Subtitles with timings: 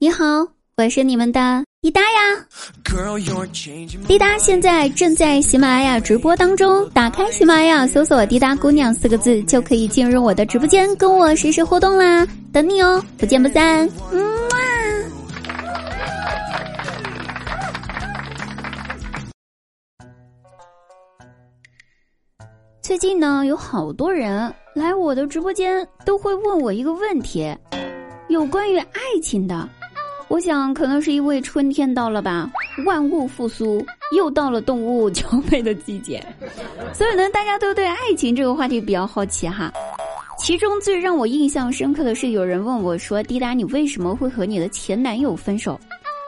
[0.00, 0.24] 你好，
[0.76, 2.08] 我是你们的滴答呀。
[4.06, 13.90] 滴答现在正在喜马拉雅直播当中，打开喜马拉雅，搜索“滴答姑娘”四个字，就可以进入我的直播间，跟我实时互动啦，等你哦，不见不散。
[14.12, 14.38] 嗯
[22.80, 27.52] 最近呢，有好多人来我的直播间，都会问我一个问题，
[28.28, 29.68] 有关于爱情的。
[30.28, 32.50] 我想，可能是因为春天到了吧，
[32.84, 36.24] 万物复苏，又到了动物交配的季节，
[36.92, 39.72] 所以呢，大家都对爱情这个话题比较好奇哈。
[40.38, 45.78] 其中最让我印象深刻的是，有人问我说：“滴答，你为什么会和你的前男友分手？”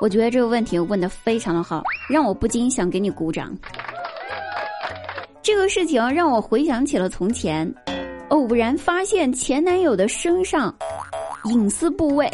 [0.00, 3.54] 我觉得这个问题问的非常的好，让我不禁想给你鼓掌。
[5.42, 7.70] 这个事情让我回想起了从前，
[8.28, 10.72] 偶然发现前男友的身上
[11.44, 12.30] 隐私部位。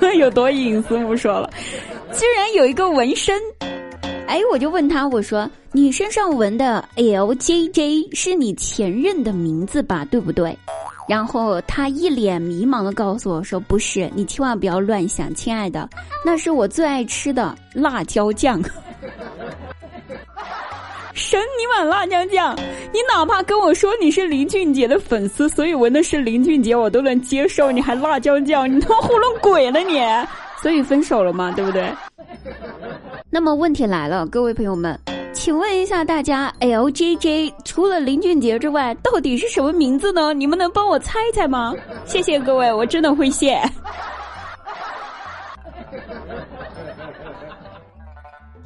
[0.18, 1.50] 有多隐私不说了，
[2.12, 3.38] 居然有一个纹身，
[4.26, 10.56] 哎，我就问他，我说你身上纹的 L J J 是你前任的名字吧，对不对？
[11.08, 15.88] 然后他一脸迷茫的告诉我说，不是，你千万不要乱想，亲爱的，
[16.24, 18.62] 那是我最爱吃的辣椒酱。
[21.30, 22.56] 神你碗辣椒酱，
[22.92, 27.70] 你哪怕跟我说你是林俊杰的粉丝，所以闻的是林俊杰，我都能接受。
[27.70, 30.00] 你还辣椒酱，你他妈糊弄鬼了你！
[30.60, 31.88] 所以分手了嘛，对不对？
[33.30, 34.98] 那么问题来了，各位朋友们，
[35.32, 40.34] 请问一下大家，L J J 除了林俊杰之外，到底是什么名字呢？
[40.34, 41.72] 你们能帮我猜猜吗？
[42.06, 43.62] 谢谢各位，我真的会谢。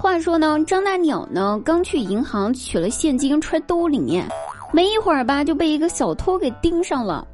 [0.05, 4.29] 话说呢，张大鸟呢刚去银行取了现金揣兜里面，
[4.71, 7.27] 没一会儿吧就被一个小偷给盯上了。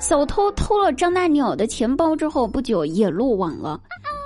[0.00, 3.80] 小偷偷了张大鸟的钱包之后，不久也落网了。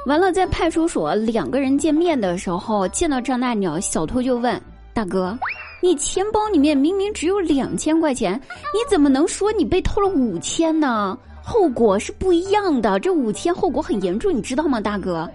[0.07, 4.59] 完了，在派出所两个人见面的时候，见到张大鸟，小偷就问
[4.95, 5.39] 大哥
[5.83, 8.33] ：“你钱包里面明明只有两千块钱，
[8.73, 11.19] 你怎么能说你被偷了五千呢？
[11.43, 15.29] 后果是不一样的，这五千后果很严重，你知道吗，大哥？”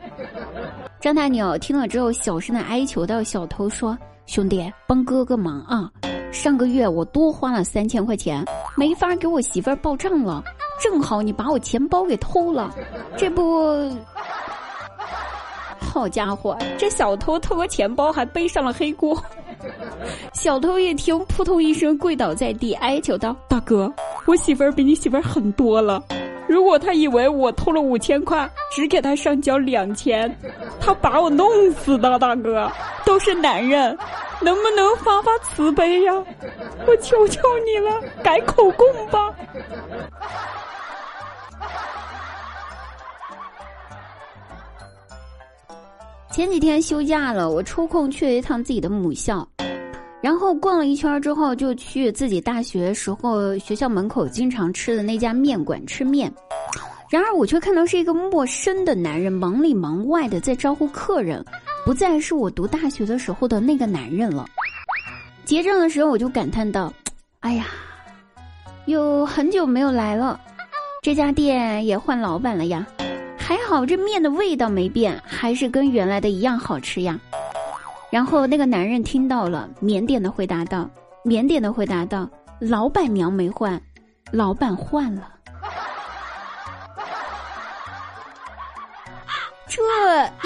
[1.05, 3.95] 张大鸟听了之后，小声的哀求到小偷说
[4.25, 5.87] ：“兄弟，帮哥哥忙啊！
[6.31, 8.43] 上个月我多花了三千块钱，
[8.75, 10.43] 没法给我媳妇儿报账了。
[10.81, 12.73] 正好你把我钱包给偷了，
[13.15, 13.95] 这不……
[15.79, 19.15] 好家伙，这小偷偷个钱包还背上了黑锅。”
[20.33, 23.93] 小偷一听，扑通一声跪倒在地，哀求道：“大哥，
[24.25, 26.03] 我媳妇儿比你媳妇儿狠多了。”
[26.47, 30.33] 如果他以为我偷了五千块，只给他上交两千，
[30.79, 32.71] 他把我弄死的，大哥，
[33.03, 33.97] 都是男人，
[34.41, 36.13] 能不能发发慈悲呀？
[36.85, 39.33] 我求求你了，改口供吧。
[46.31, 49.47] 前几天休假了，我抽空去了一趟自己的母校。
[50.25, 56.33] 然后逛了一圈之后，就去自己大学时候学校门口经常吃的那家面馆吃面。
[57.11, 61.45] 然而我却看到是一个陌生的男人忙里忙外的在招呼客人，
[61.85, 64.47] 不再是我读大学的时候的那个男人了。
[65.43, 66.91] 结账的时候我就感叹道
[67.41, 67.67] ：“哎呀，
[68.87, 70.39] 有很久没有来了，
[71.03, 72.83] 这家店也换老板了呀。
[73.37, 77.19] 还好这面的味道没变，还是跟原来的一样好吃呀。”
[78.15, 80.89] 然后那个男人听到了，腼腆的回答道
[81.27, 82.29] ：“腼腆的回答道，
[82.61, 83.81] 老板娘没换，
[84.31, 85.33] 老板换了。
[89.67, 89.81] 这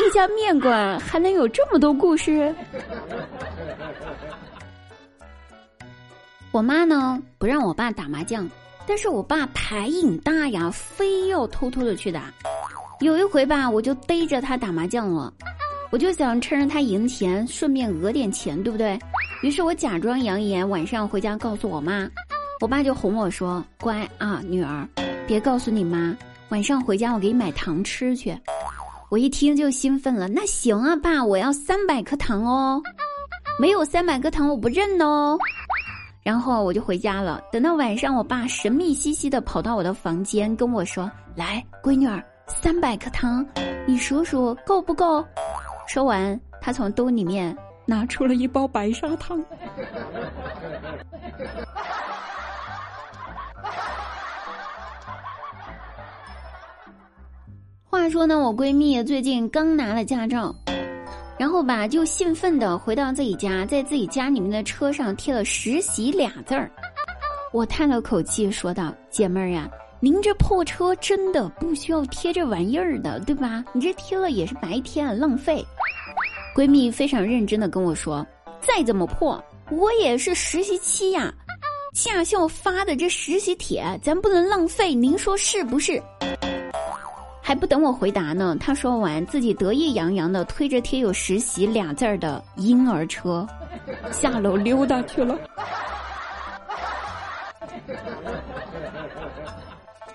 [0.03, 2.55] 一家面馆还能有这么多故事？”
[6.49, 8.49] 我妈呢不让我爸打麻将，
[8.87, 12.33] 但是我爸牌瘾大呀，非要偷偷的去打。
[13.01, 15.31] 有一回吧，我就逮着他打麻将了。
[15.91, 18.97] 我就想趁着他赢钱，顺便讹点钱，对不对？
[19.41, 22.07] 于是我假装扬言晚上回家告诉我妈，
[22.61, 24.87] 我爸就哄我说：“乖啊，女儿，
[25.25, 26.15] 别告诉你妈，
[26.49, 28.37] 晚上回家我给你买糖吃去。”
[29.09, 32.79] 我一听就兴奋了，那行啊，爸，我要三百颗糖哦，
[33.59, 35.35] 没有三百颗糖我不认哦。
[36.21, 37.41] 然后我就回家了。
[37.51, 43.43] 等到晚上，我爸神秘兮兮的跑到我的房间跟我说：“来，闺女儿，三百颗糖，
[43.87, 45.25] 你数数够不够？”
[45.89, 49.43] 说完，他从兜里面拿出了一包白砂糖。
[57.89, 60.53] 话说呢，我闺蜜最近刚拿了驾照，
[61.39, 66.69] 然后吧就兴奋的回到自己家，在自己家里面的车上贴了“实习”俩字儿。
[67.51, 69.67] 我叹了口气说道：“姐妹儿呀，
[69.99, 73.65] 您这破车真的不需要贴这玩意儿的，对吧？
[73.73, 75.65] 你这贴了也是白贴，浪费。
[76.55, 78.25] 闺蜜非常认真的跟我说
[78.59, 81.33] ：“再怎么破，我也是实习期呀，
[81.93, 86.01] 驾校发的这实习帖，咱不能浪费，您说是不是？”
[87.41, 93.47] 还不等我回答呢，她说完，自己得意洋洋的推着贴有“实习”俩字儿的婴儿车，
[94.11, 95.37] 下楼溜达去了。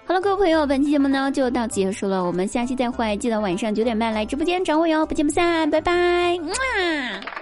[0.07, 6.53] 好了，各位朋友，本期节目呢就到此结束了，我们下期再会，记得晚上九点半来直播间找我哟，不见不散，拜拜，么。